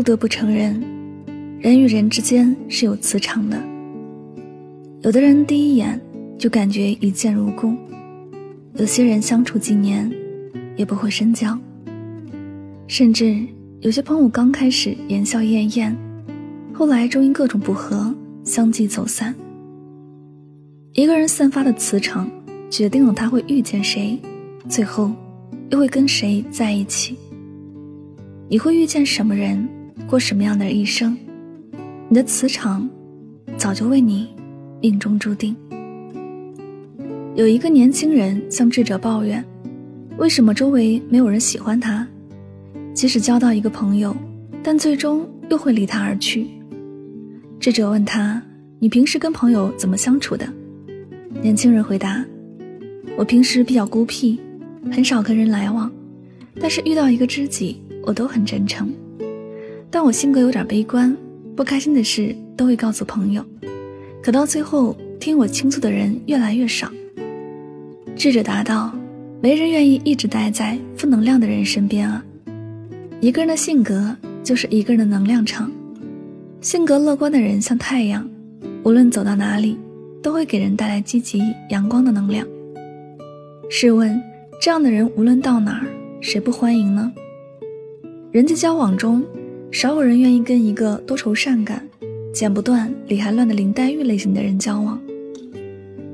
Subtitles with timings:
[0.00, 0.82] 不得不承认，
[1.58, 3.62] 人与人之间是有磁场的。
[5.02, 6.00] 有的人第一眼
[6.38, 7.74] 就感觉一见如故，
[8.76, 10.10] 有些人相处几年
[10.74, 11.54] 也不会深交，
[12.86, 13.46] 甚至
[13.80, 15.94] 有些朋友刚开始言笑晏晏，
[16.72, 18.10] 后来终因各种不和
[18.42, 19.34] 相继走散。
[20.94, 22.26] 一个人散发的磁场，
[22.70, 24.18] 决定了他会遇见谁，
[24.66, 25.12] 最后
[25.68, 27.18] 又会跟谁在一起。
[28.48, 29.68] 你会遇见什么人？
[30.06, 31.16] 过什么样的一生，
[32.08, 32.88] 你的磁场
[33.56, 34.28] 早就为你
[34.80, 35.54] 命中注定。
[37.36, 39.44] 有一个年轻人向智者抱怨，
[40.18, 42.06] 为什么周围没有人喜欢他？
[42.92, 44.14] 即使交到一个朋友，
[44.62, 46.46] 但最终又会离他而去。
[47.60, 48.42] 智者问他
[48.80, 50.46] ：“你平时跟朋友怎么相处的？”
[51.40, 52.24] 年轻人回答
[53.16, 54.40] ：“我平时比较孤僻，
[54.90, 55.90] 很少跟人来往，
[56.60, 58.92] 但是遇到一个知己，我都很真诚。”
[59.92, 61.16] 但我性格有点悲观，
[61.56, 63.44] 不开心的事都会告诉朋友，
[64.22, 66.88] 可到最后听我倾诉的人越来越少。
[68.14, 68.96] 智者答道
[69.42, 72.24] ：“没人愿意一直待在负能量的人身边啊。
[73.20, 75.68] 一个人的性格就是一个人的能量场，
[76.60, 78.28] 性格乐观的人像太阳，
[78.84, 79.76] 无论走到哪里，
[80.22, 82.46] 都会给人带来积极阳光的能量。
[83.68, 84.22] 试问，
[84.62, 85.86] 这样的人无论到哪儿，
[86.20, 87.12] 谁不欢迎呢？
[88.30, 89.20] 人际交往中。”
[89.72, 91.86] 少有人愿意跟一个多愁善感、
[92.34, 95.00] 剪不断、理还乱的林黛玉类型的人交往。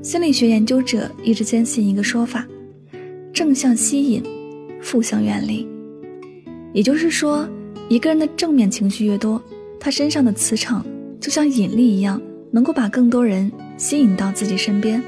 [0.03, 2.47] 心理学研究者一直坚信一个说法：
[3.33, 4.23] 正向吸引，
[4.79, 5.67] 负向远离。
[6.71, 7.49] 也就是说，
[7.89, 9.41] 一个人的正面情绪越多，
[9.79, 10.85] 他身上的磁场
[11.19, 15.01] 就像引力一样，能够把更多人吸引到自己身边。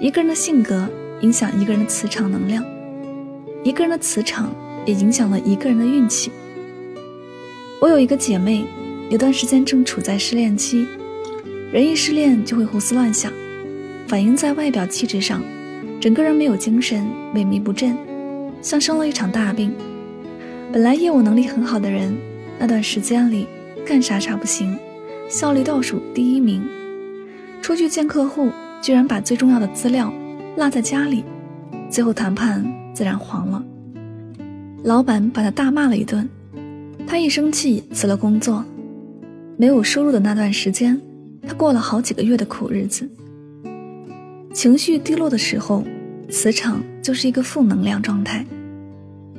[0.00, 0.88] 一个人的性格
[1.20, 2.64] 影响一个人的磁场能量，
[3.62, 4.50] 一个人的磁场
[4.86, 6.30] 也影响了一个人的运气。
[7.78, 8.64] 我有一个姐妹，
[9.10, 10.86] 有段时间正处在失恋期，
[11.70, 13.30] 人一失恋就会胡思乱想，
[14.08, 15.42] 反映在外表气质上，
[16.00, 17.94] 整个人没有精神，萎靡不振，
[18.62, 19.74] 像生了一场大病。
[20.72, 22.16] 本来业务能力很好的人，
[22.58, 23.46] 那段时间里
[23.86, 24.74] 干啥啥不行，
[25.28, 26.66] 效率倒数第一名，
[27.60, 28.50] 出去见客户
[28.80, 30.10] 居然把最重要的资料
[30.56, 31.24] 落在家里，
[31.90, 33.62] 最后谈判自然黄了，
[34.82, 36.26] 老板把他大骂了一顿。
[37.04, 38.64] 他一生气辞了工作，
[39.56, 41.00] 没有收入的那段时间，
[41.46, 43.08] 他过了好几个月的苦日子。
[44.54, 45.84] 情绪低落的时候，
[46.30, 48.46] 磁场就是一个负能量状态，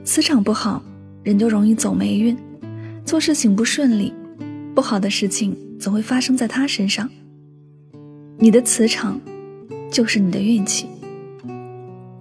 [0.03, 0.83] 磁场不好，
[1.23, 2.37] 人就容易走霉运，
[3.03, 4.13] 做事情不顺利，
[4.75, 7.09] 不好的事情总会发生在他身上。
[8.37, 9.19] 你的磁场
[9.91, 10.87] 就是你的运气。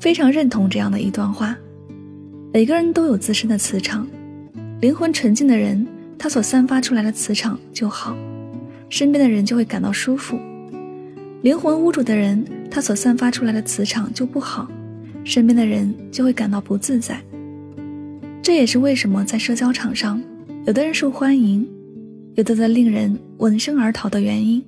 [0.01, 1.57] 非常认同这样的一段话，
[2.53, 4.07] 每个人都有自身的磁场。
[4.81, 5.87] 灵魂纯净的人，
[6.19, 8.15] 他所散发出来的磁场就好，
[8.91, 10.37] 身边的人就会感到舒服；
[11.41, 14.69] 灵魂污浊的人，他所散发出来的磁场就不好，
[15.25, 17.19] 身边的人就会感到不自在。
[18.43, 20.23] 这也是为什么在社交场上，
[20.67, 21.67] 有的人受欢迎，
[22.35, 24.63] 有的则令人闻声而逃的原因。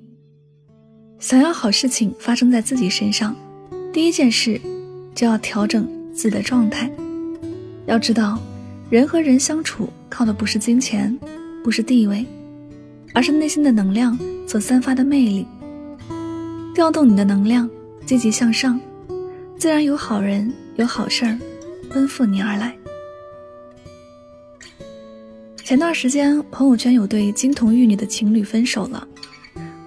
[1.18, 3.36] 想要好事情发生在自己身上，
[3.92, 4.58] 第一件事
[5.14, 6.90] 就要调整自己的状态。
[7.84, 8.40] 要知道，
[8.90, 9.88] 人和人相处。
[10.10, 11.16] 靠的不是金钱，
[11.62, 12.24] 不是地位，
[13.12, 15.46] 而是内心的能量所散发的魅力。
[16.74, 17.68] 调动你的能量，
[18.06, 18.80] 积极向上，
[19.58, 21.38] 自然有好人有好事儿
[21.92, 22.74] 奔赴你而来。
[25.62, 29.06] 前段时间，朋友圈有对金童玉女的情侣分手了，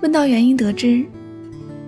[0.01, 1.03] 问到原因，得知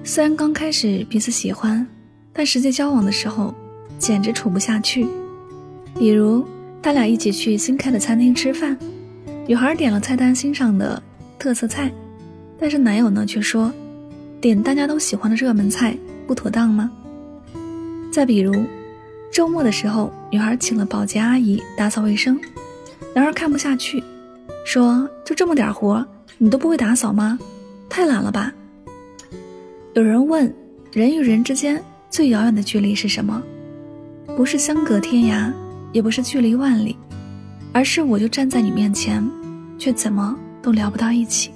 [0.03, 1.85] 虽然刚开始彼此喜欢，
[2.33, 3.53] 但实际交往的时候
[3.99, 5.05] 简直处不下去，
[5.99, 6.43] 比如。
[6.83, 8.77] 他俩一起去新开的餐厅吃饭，
[9.47, 11.01] 女孩点了菜单欣赏的
[11.39, 11.89] 特色菜，
[12.59, 13.71] 但是男友呢却说，
[14.41, 15.97] 点大家都喜欢的热门菜
[16.27, 16.91] 不妥当吗？
[18.11, 18.53] 再比如，
[19.31, 22.37] 周末的时候，女孩请了保洁阿姨打扫卫生，
[23.15, 24.03] 男孩看不下去，
[24.65, 26.05] 说：“就这么点活，
[26.37, 27.39] 你都不会打扫吗？
[27.89, 28.51] 太懒了吧？”
[29.95, 30.53] 有人问：
[30.91, 33.41] 人与人之间最遥远的距离是什么？
[34.35, 35.49] 不是相隔天涯，
[35.93, 36.97] 也不是距离万里，
[37.71, 39.23] 而是我就站在你面前，
[39.77, 41.51] 却怎么都聊不到一起。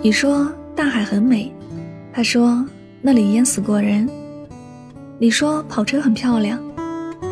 [0.00, 1.52] 你说大海很美，
[2.12, 2.64] 他说
[3.02, 4.08] 那里淹死过人。
[5.18, 6.58] 你说跑车很漂亮，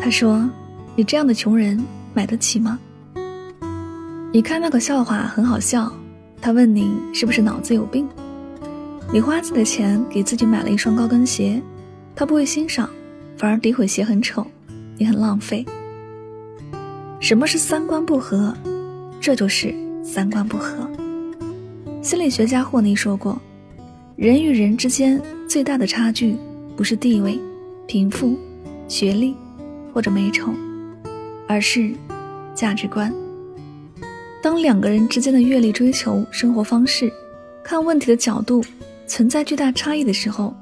[0.01, 0.47] 他说
[0.93, 1.81] 你这样的穷人
[2.13, 2.77] 买得起吗？
[4.33, 5.89] 你看那个笑话很好笑，
[6.41, 8.05] 他问你是不是脑子有病？
[9.13, 11.61] 你花自己的钱给自己买了一双高跟鞋，
[12.13, 12.89] 他不会欣赏，
[13.37, 14.45] 反而诋毁鞋很丑，
[14.97, 15.65] 你很浪费。
[17.19, 18.55] 什么是三观不合？
[19.19, 19.73] 这就是
[20.03, 20.89] 三观不合。
[22.01, 23.39] 心理学家霍尼说过，
[24.15, 26.35] 人与人之间最大的差距
[26.75, 27.39] 不是地位、
[27.87, 28.37] 贫富、
[28.87, 29.35] 学历
[29.93, 30.53] 或者美丑，
[31.47, 31.91] 而是
[32.55, 33.13] 价值观。
[34.41, 37.11] 当两个人之间的阅历、追求、生活方式、
[37.63, 38.63] 看问题的角度。
[39.09, 40.53] 存在巨大差异的时候，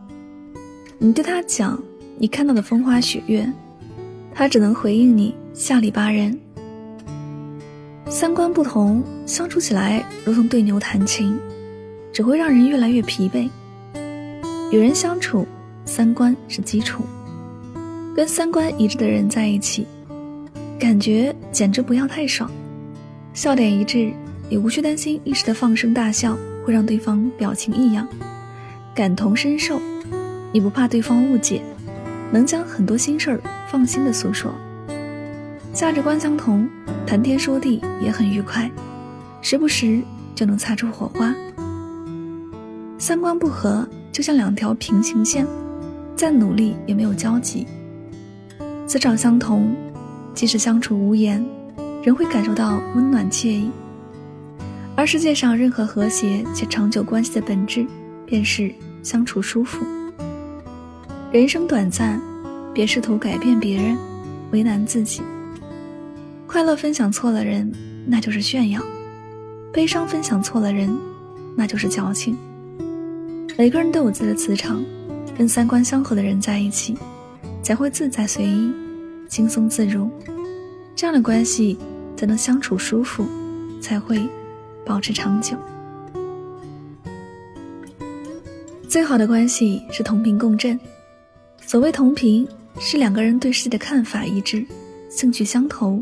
[1.00, 1.82] 你对他讲
[2.20, 3.52] 你看到的风花雪月，
[4.32, 6.40] 他只能回应你下里巴人。
[8.08, 11.38] 三观不同，相处起来如同对牛弹琴，
[12.14, 13.50] 只会让人越来越疲惫。
[14.72, 15.48] 与人相处，
[15.86, 17.04] 三观是基础，
[18.16, 19.88] 跟三观一致的人在一起，
[20.80, 22.50] 感觉简直不要太爽。
[23.34, 24.14] 笑点一致，
[24.50, 28.08] 也无需担心一时的放声大笑会让对方表情异样。
[28.94, 29.82] 感同身受，
[30.52, 31.62] 你不怕对方误解，
[32.32, 34.54] 能将很多心事儿放心的诉说。
[35.76, 36.70] 价值观相同，
[37.06, 38.72] 谈天说地也很愉快，
[39.42, 40.02] 时不时
[40.34, 41.36] 就能擦出火花。
[42.98, 45.46] 三观不合，就像两条平行线，
[46.16, 47.68] 再努力也没有交集。
[48.88, 49.76] 磁场相同，
[50.34, 51.46] 即使相处无言，
[52.02, 53.70] 仍会感受到温暖惬意。
[54.96, 57.86] 而世界上任何和谐且长久关系的本质。
[58.28, 58.74] 便是
[59.04, 59.86] 相处舒服。
[61.32, 62.20] 人生短暂，
[62.74, 63.96] 别试图改变别人，
[64.52, 65.22] 为难自己。
[66.56, 67.70] 快乐分享错了人，
[68.08, 68.80] 那就是炫耀；
[69.74, 70.90] 悲伤分享错了人，
[71.54, 72.38] 那就是矫情。
[73.58, 74.82] 每个人都有自己的磁场，
[75.38, 76.98] 跟三观相合的人在一起，
[77.62, 78.72] 才会自在随意、
[79.28, 80.10] 轻松自如。
[80.96, 81.78] 这样的关系
[82.16, 83.26] 才能相处舒服，
[83.82, 84.26] 才会
[84.86, 85.58] 保持长久。
[88.88, 90.80] 最好的关系是同频共振。
[91.66, 92.48] 所谓同频，
[92.80, 94.66] 是两个人对世界的看法一致，
[95.10, 96.02] 兴趣相投，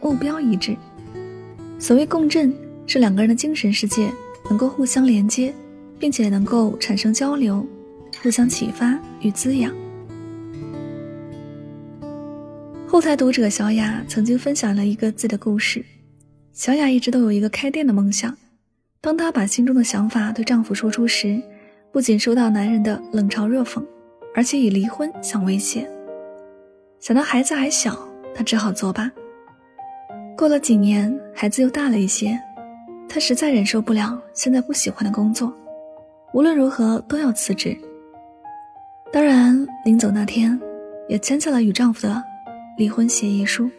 [0.00, 0.74] 目标一致；
[1.78, 2.52] 所谓共振，
[2.86, 4.10] 是两个人的精神世界
[4.48, 5.54] 能够互相连接，
[5.98, 7.66] 并且能够产生交流，
[8.22, 9.72] 互相启发与滋养。
[12.86, 15.84] 后台读者小雅曾经分享了一个自己的故事。
[16.52, 18.36] 小雅一直都有一个开店的梦想，
[19.00, 21.40] 当她把心中的想法对丈夫说出时。
[21.92, 23.84] 不仅收到男人的冷嘲热讽，
[24.32, 25.90] 而且以离婚相威胁。
[27.00, 29.10] 想到孩子还小，她只好作罢。
[30.40, 32.40] 过了几年，孩子又大了一些，
[33.06, 35.52] 她实在忍受不了现在不喜欢的工作，
[36.32, 37.76] 无论如何都要辞职。
[39.12, 40.58] 当然，临走那天，
[41.10, 42.24] 也签下了与丈夫的
[42.78, 43.70] 离婚协议书。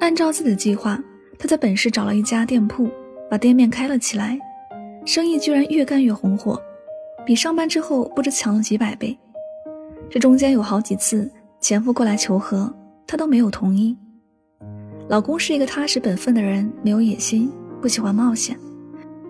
[0.00, 0.98] 按照自己的计划，
[1.38, 2.90] 她在本市找了一家店铺，
[3.30, 4.36] 把店面开了起来。
[5.06, 6.60] 生意居然越干越红火，
[7.24, 9.16] 比上班之后不知强了几百倍。
[10.10, 11.30] 这中间有好几次
[11.60, 12.74] 前夫过来求和，
[13.06, 13.96] 她都没有同意。
[15.08, 18.56] 老公是一个踏实本分的人，没有野心，不喜欢冒险。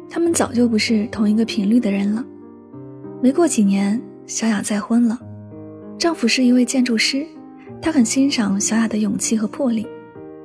[0.08, 2.24] 他们早就不是同一个频率的人了。
[3.22, 5.18] 没过几年，小雅再婚了，
[5.98, 7.26] 丈夫是一位建筑师，
[7.80, 9.86] 他很欣赏小雅的勇气和魄力。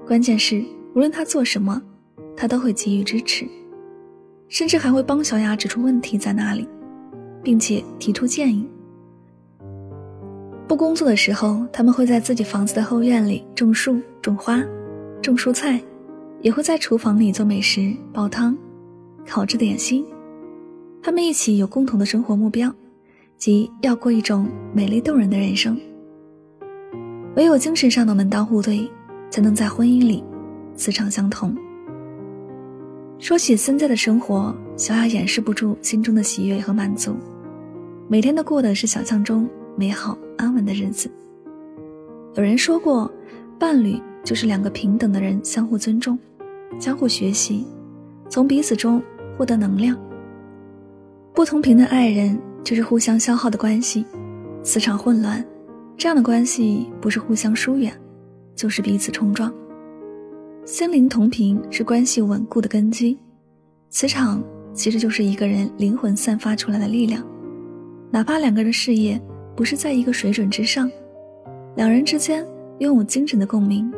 [0.08, 0.64] 关键是，
[0.96, 1.82] 无论她做什么，
[2.36, 3.46] 他都会给予支持。
[4.48, 6.66] 甚至还会帮小雅指出问题在哪里，
[7.44, 8.66] 并且提出建议。
[10.66, 14.64] 不工作的时候，他们会在自己房子的后院里种树、种花、
[15.22, 15.82] 种蔬菜，
[16.42, 18.58] 也会在厨房里做美食、煲汤、
[19.26, 20.06] 烤制点心。
[21.02, 22.74] 他们一起有共同的生活目标，
[23.38, 25.80] 即要过一种美丽动人的人生。
[27.36, 28.90] 唯有精神上的门当户对，
[29.30, 30.24] 才能在婚姻里
[30.76, 31.56] 磁场相同。
[33.20, 37.16] 说起现在的生活，小雅掩饰不住心中的喜悦和满足，
[38.08, 41.10] 每天都过的是想象中美好安稳的日子。
[42.36, 43.12] 有人说过，
[43.58, 46.20] 伴侣就是两个平等的人相互尊重，
[46.78, 47.66] 相互学习，
[48.28, 49.02] 从彼此中
[49.38, 49.98] 获得能量。
[51.34, 54.06] 不同频的爱人就是互相消耗的关系，
[54.62, 55.42] 磁场混乱，
[55.96, 57.98] 这样的关系不是互相疏远，
[58.54, 59.50] 就是彼此冲撞。
[60.66, 63.18] 心灵同频是关系稳固的根基，
[63.90, 64.44] 磁场
[64.74, 67.26] 其实就是一个人灵魂散发出来的力量。
[68.12, 69.22] 哪怕两个人事业
[69.56, 70.92] 不是在一个水准之上，
[71.78, 72.46] 两人之间
[72.80, 73.90] 拥有精神的共鸣。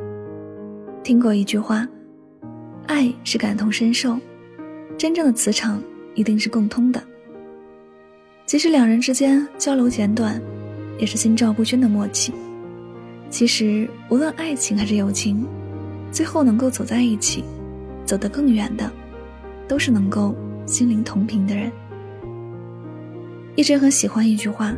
[1.03, 1.87] 听过一句话
[2.87, 4.17] ：“爱是感同身受，
[4.97, 5.81] 真正的磁场
[6.13, 7.01] 一定是共通的。”
[8.45, 10.41] 即使两人之间交流简短，
[10.97, 12.33] 也是心照不宣的默契。
[13.29, 15.45] 其实，无论爱情还是友情，
[16.11, 17.43] 最后能够走在一起，
[18.05, 18.91] 走得更远的，
[19.67, 21.71] 都是能够心灵同频的人。
[23.55, 24.75] 一直很喜欢一句话：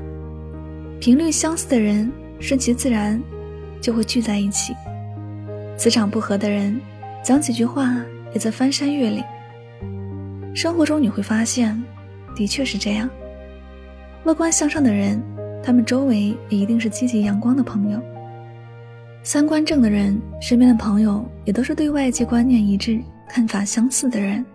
[1.00, 3.22] 频率相似的人，顺其自然
[3.80, 4.74] 就会聚在一起；
[5.82, 6.80] 磁场不合的人，
[7.24, 7.92] 讲几句话
[8.34, 9.24] 也在翻山越岭。
[10.54, 11.84] 生活中你会发现，
[12.36, 13.10] 的确是这样。
[14.24, 15.20] 乐观向上的人，
[15.64, 18.00] 他们周围也一定是积极阳光的朋友；
[19.24, 24.46] 三观正的人，身边的朋友也都是对外界观念一致、看法相似的人。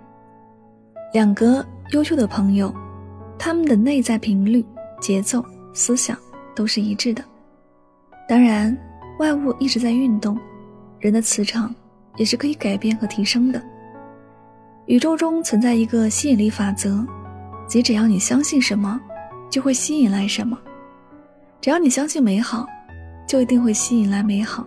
[1.12, 2.72] 两个优秀的朋友。
[3.36, 4.64] 他们的内在频率、
[5.00, 6.16] 节奏、思想
[6.54, 7.24] 都是一致的。
[8.28, 8.78] 当然，
[9.18, 10.38] 外物一直在运动，
[11.00, 11.74] 人的磁场
[12.16, 13.62] 也是可以改变和提升的。
[14.86, 17.06] 宇宙中存在一个吸引力法则，
[17.66, 19.00] 即只要你相信什么，
[19.50, 20.58] 就会吸引来什么。
[21.60, 22.66] 只要你相信美好，
[23.26, 24.64] 就一定会吸引来美好；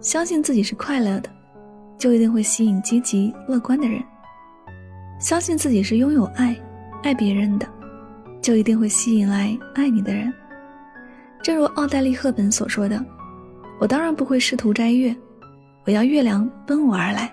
[0.00, 1.30] 相信自己是快乐的，
[1.96, 4.00] 就一定会吸引积极乐观的人；
[5.18, 6.54] 相信自己是拥有爱、
[7.02, 7.66] 爱别人的。
[8.40, 10.32] 就一定会吸引来爱你的人。
[11.42, 13.04] 正如奥黛丽·赫本所说的
[13.80, 15.14] ：“我当然不会试图摘月，
[15.88, 17.32] 我要月亮奔我而来。”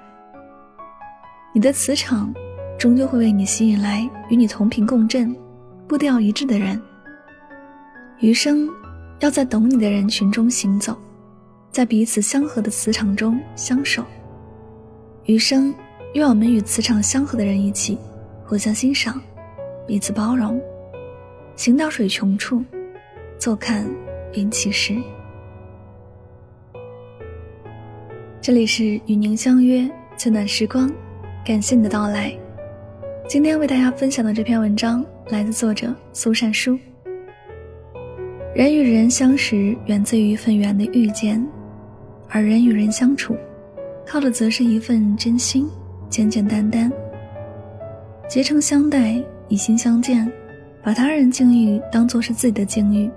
[1.54, 2.34] 你的磁场
[2.80, 5.36] 终究会为你吸引来与你同频共振、
[5.90, 6.82] 步调一致的人。
[8.20, 8.70] 余生
[9.20, 10.98] 要在懂你的人群中行走，
[11.70, 14.06] 在彼此相合的磁场中相守。
[15.26, 15.76] 余生
[16.14, 17.98] 愿我们与磁场相合的人一起，
[18.46, 19.22] 互相欣赏，
[19.86, 20.58] 彼此包容。
[21.58, 22.64] 行到水穷处，
[23.38, 23.86] 坐看
[24.34, 24.96] 云起时。
[28.46, 30.88] 这里是与您相约最暖时光，
[31.44, 32.32] 感谢你的到来。
[33.28, 36.78] 今天为大家分享的这篇文章来自作者苏善书。
[38.54, 41.44] 人与人相识源自于一份缘的遇见，
[42.30, 43.36] 而人与人相处，
[44.06, 45.68] 靠的则是一份真心，
[46.08, 46.94] 简简单单。
[48.30, 50.32] 结诚相待，以心相见。
[50.84, 53.10] 把他人境遇当作是自己的境遇，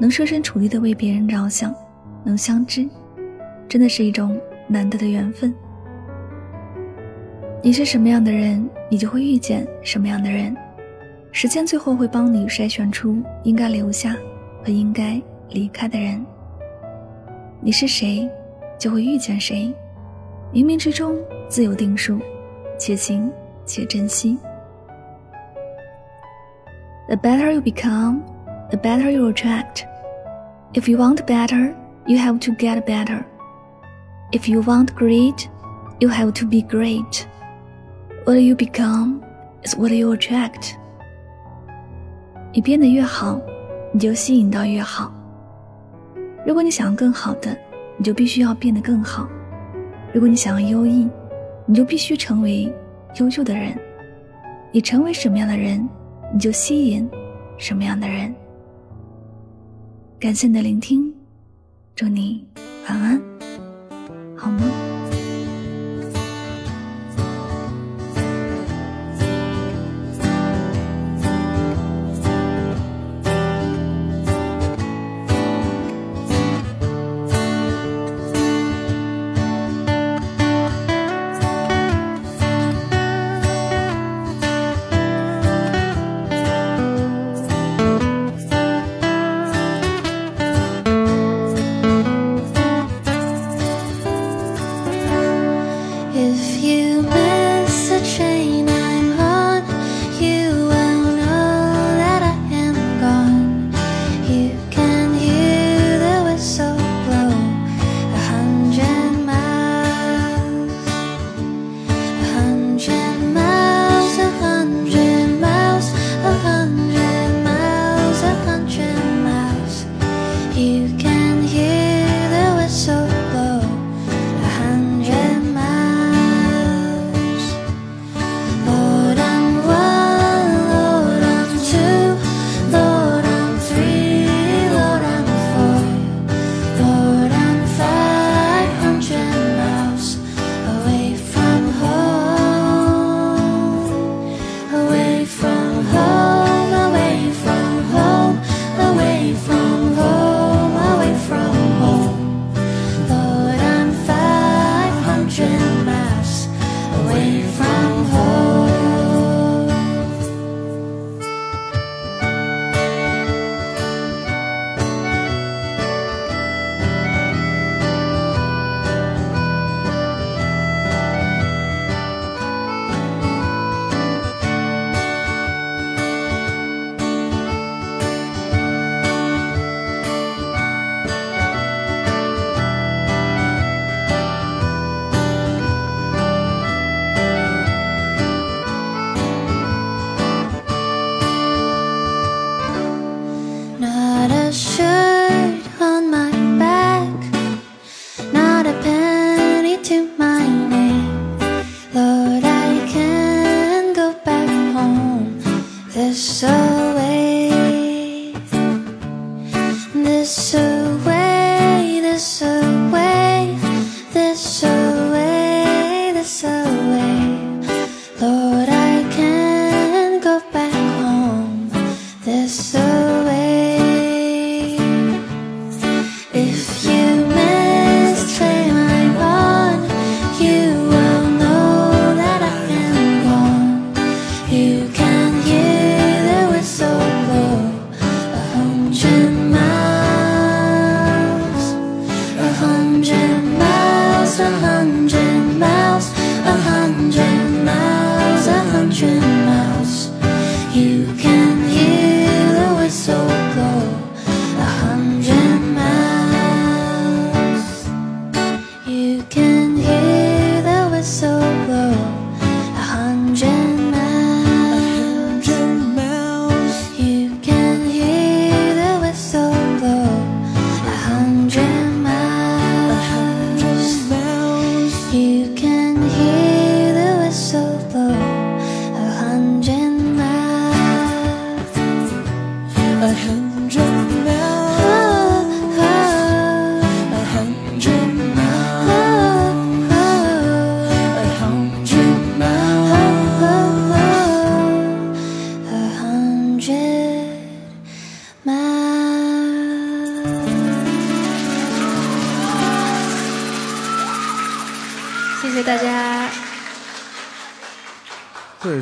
[0.00, 1.70] 能设身处地的为别人着想，
[2.24, 2.88] 能相知，
[3.68, 5.54] 真的是一种难得的缘分。
[7.62, 10.54] 你是什么样的人，你就会遇见什么样的人。
[11.32, 14.14] 时间最后会帮你筛选出应该留下
[14.62, 16.24] 和应该离开的人。
[17.60, 18.28] 你是谁，
[18.78, 19.74] 就会遇见谁。
[20.52, 21.16] 冥冥之中
[21.48, 22.20] 自有定数，
[22.78, 23.32] 且行
[23.64, 24.38] 且珍惜。
[27.08, 28.20] The better you become,
[28.70, 29.84] the better you attract.
[30.74, 31.74] If you want better,
[32.06, 33.24] you have to get better.
[34.34, 35.48] If you want great,
[36.00, 37.24] you have to be great.
[38.24, 39.22] What you become
[39.62, 40.72] is what you attract.
[42.52, 43.40] 你变得越好，
[43.92, 45.14] 你就吸引到越好。
[46.44, 47.56] 如果你想要更好的，
[47.96, 49.28] 你就必须要变得更好。
[50.12, 51.08] 如果你想要优异，
[51.64, 52.74] 你就必须成为
[53.20, 53.78] 优秀的人。
[54.72, 55.88] 你成为什么样的人？
[56.32, 57.08] 你就吸引
[57.56, 58.34] 什么样的人。
[60.18, 61.14] 感谢你的聆听，
[61.94, 62.44] 祝你
[62.88, 63.22] 晚安，
[64.44, 64.83] 好梦。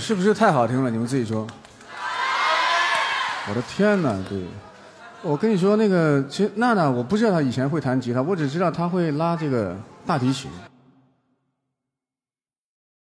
[0.02, 0.90] 是不是太好听了？
[0.90, 1.46] 你们自己说。
[3.48, 4.40] 我的天哪，对，
[5.22, 10.50] 我跟你说，那个其实娜娜，我不知道她以前会弹吉他，我只知道她会拉这个大提琴。